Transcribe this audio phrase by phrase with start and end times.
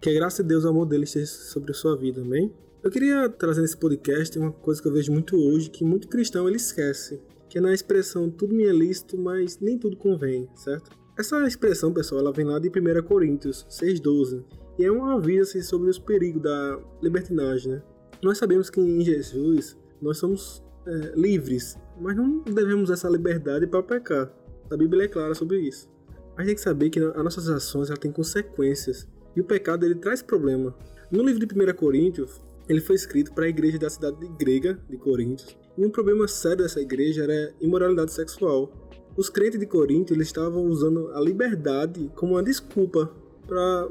[0.00, 2.52] Que a graça de Deus o amor dele esteja sobre a sua vida, amém?
[2.82, 6.46] Eu queria trazer nesse podcast uma coisa que eu vejo muito hoje, que muito cristão
[6.46, 10.90] ele esquece, que é na expressão tudo me é lícito, mas nem tudo convém, certo?
[11.18, 14.44] Essa expressão, pessoal, ela vem lá de 1 Coríntios 6,12,
[14.78, 17.82] e é um aviso assim, sobre os perigos da libertinagem, né?
[18.24, 23.82] Nós sabemos que em Jesus nós somos é, livres, mas não devemos essa liberdade para
[23.82, 24.32] pecar.
[24.70, 25.90] A Bíblia é clara sobre isso.
[26.34, 29.06] Mas tem que saber que as nossas ações têm consequências
[29.36, 30.74] e o pecado ele traz problema.
[31.10, 34.78] No livro de 1 Coríntios, ele foi escrito para a igreja da cidade de grega
[34.88, 38.72] de Coríntios, e um problema sério dessa igreja era imoralidade sexual.
[39.18, 43.12] Os crentes de Corinto eles estavam usando a liberdade como uma desculpa
[43.46, 43.88] para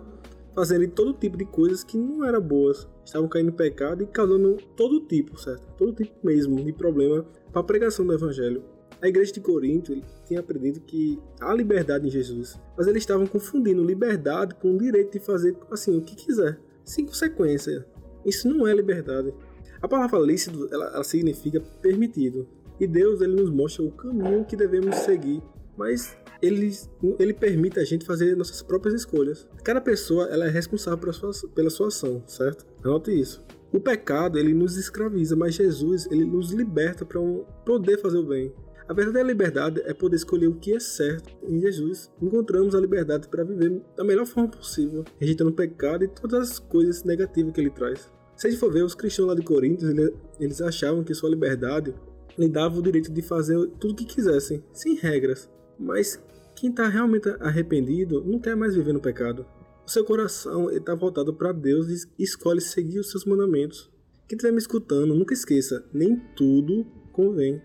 [0.56, 2.88] fazerem todo tipo de coisas que não eram boas.
[3.04, 5.64] Estavam caindo em pecado e causando todo tipo, certo?
[5.78, 8.64] Todo tipo mesmo de problema para a pregação do evangelho.
[9.02, 9.94] A igreja de Corinto
[10.26, 15.12] tinha aprendido que há liberdade em Jesus, mas eles estavam confundindo liberdade com o direito
[15.12, 17.86] de fazer assim o que quiser, sem consequência.
[18.26, 19.34] Isso não é liberdade.
[19.82, 22.48] A palavra lícito ela, ela significa permitido,
[22.80, 25.44] e Deus ele nos mostra o caminho que devemos seguir,
[25.76, 26.72] mas ele,
[27.18, 29.48] ele permite a gente fazer nossas próprias escolhas.
[29.64, 32.66] Cada pessoa ela é responsável pela sua, pela sua ação, certo?
[32.84, 33.44] Anote isso.
[33.72, 37.20] O pecado ele nos escraviza, mas Jesus ele nos liberta para
[37.66, 38.54] poder fazer o bem.
[38.88, 41.34] A verdadeira liberdade é poder escolher o que é certo.
[41.48, 46.10] Em Jesus, encontramos a liberdade para viver da melhor forma possível, rejeitando o pecado e
[46.10, 48.12] todas as coisas negativas que ele traz.
[48.36, 49.90] Se a gente for ver, os cristãos lá de Coríntios,
[50.38, 51.96] eles achavam que sua liberdade
[52.38, 55.50] lhe dava o direito de fazer tudo o que quisessem, sem regras.
[55.80, 56.22] Mas
[56.56, 59.46] quem está realmente arrependido não quer mais viver no pecado.
[59.86, 63.92] O seu coração está voltado para Deus e escolhe seguir os seus mandamentos.
[64.28, 67.62] Quem estiver me escutando, nunca esqueça: nem tudo convém.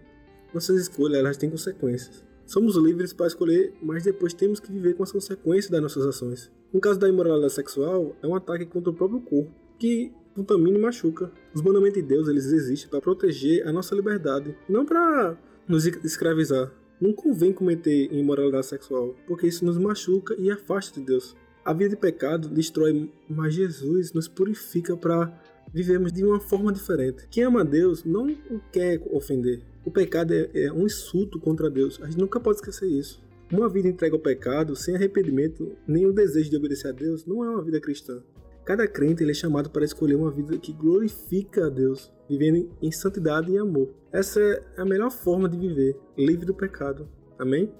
[0.53, 2.25] Nossas escolhas elas têm consequências.
[2.45, 6.51] Somos livres para escolher, mas depois temos que viver com as consequências das nossas ações.
[6.73, 10.81] No caso da imoralidade sexual, é um ataque contra o próprio corpo, que contamina e
[10.81, 11.31] machuca.
[11.55, 15.39] Os mandamentos de Deus eles existem para proteger a nossa liberdade, não para
[15.69, 16.73] nos escravizar.
[17.01, 21.37] Não convém cometer imoralidade sexual, porque isso nos machuca e afasta de Deus.
[21.65, 25.33] A vida de pecado destrói, mas Jesus nos purifica para
[25.73, 27.27] vivermos de uma forma diferente.
[27.31, 29.63] Quem ama Deus não o quer ofender.
[29.85, 32.01] O pecado é, é um insulto contra Deus.
[32.03, 33.23] A gente nunca pode esquecer isso.
[33.51, 37.45] Uma vida entregue ao pecado, sem arrependimento, nem o desejo de obedecer a Deus, não
[37.45, 38.23] é uma vida cristã.
[38.69, 42.93] Cada crente ele é chamado para escolher uma vida que glorifica a Deus, vivendo em
[42.93, 43.89] santidade e amor.
[44.13, 47.09] Essa é a melhor forma de viver, livre do pecado.
[47.39, 47.73] Amém?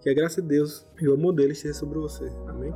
[0.00, 2.24] Que a graça de Deus e o amor dele esteja sobre você.
[2.48, 2.74] Amém?